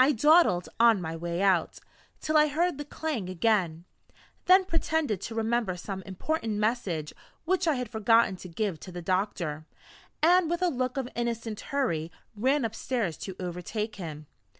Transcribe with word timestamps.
I 0.00 0.10
dawdled 0.10 0.68
on 0.80 1.00
my 1.00 1.14
way 1.14 1.40
out, 1.40 1.78
till 2.20 2.36
I 2.36 2.48
heard 2.48 2.76
the 2.76 2.84
clang 2.84 3.28
again; 3.28 3.84
then 4.46 4.64
pretended 4.64 5.20
to 5.20 5.34
remember 5.36 5.76
some 5.76 6.02
important 6.02 6.54
message 6.54 7.12
which 7.44 7.68
I 7.68 7.76
had 7.76 7.88
forgotten 7.88 8.34
to 8.38 8.48
give 8.48 8.80
to 8.80 8.90
the 8.90 9.00
doctor, 9.00 9.66
and 10.24 10.50
with 10.50 10.60
a 10.60 10.70
look 10.70 10.96
of 10.96 11.08
innocent 11.14 11.60
hurry 11.60 12.10
ran 12.34 12.64
upstairs 12.64 13.16
to 13.18 13.36
overtake 13.38 13.94
him. 13.94 14.26